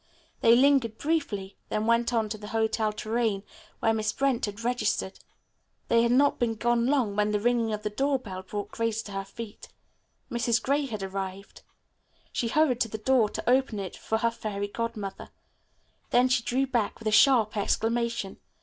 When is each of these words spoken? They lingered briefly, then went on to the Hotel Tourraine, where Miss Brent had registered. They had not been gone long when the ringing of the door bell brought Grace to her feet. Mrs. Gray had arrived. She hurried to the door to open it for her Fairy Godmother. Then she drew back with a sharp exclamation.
They 0.39 0.55
lingered 0.55 0.97
briefly, 0.97 1.57
then 1.69 1.85
went 1.85 2.11
on 2.11 2.27
to 2.29 2.37
the 2.39 2.47
Hotel 2.47 2.91
Tourraine, 2.91 3.43
where 3.81 3.93
Miss 3.93 4.11
Brent 4.11 4.45
had 4.47 4.63
registered. 4.63 5.19
They 5.89 6.01
had 6.01 6.11
not 6.11 6.39
been 6.39 6.55
gone 6.55 6.87
long 6.87 7.15
when 7.15 7.29
the 7.31 7.39
ringing 7.39 7.71
of 7.71 7.83
the 7.83 7.91
door 7.91 8.17
bell 8.17 8.41
brought 8.41 8.71
Grace 8.71 9.03
to 9.03 9.11
her 9.11 9.23
feet. 9.23 9.67
Mrs. 10.31 10.59
Gray 10.59 10.87
had 10.87 11.03
arrived. 11.03 11.61
She 12.31 12.47
hurried 12.47 12.81
to 12.81 12.87
the 12.87 12.97
door 12.97 13.29
to 13.29 13.47
open 13.47 13.77
it 13.77 13.95
for 13.95 14.17
her 14.17 14.31
Fairy 14.31 14.69
Godmother. 14.69 15.29
Then 16.09 16.29
she 16.29 16.41
drew 16.41 16.65
back 16.65 16.97
with 16.97 17.07
a 17.07 17.11
sharp 17.11 17.55
exclamation. 17.55 18.39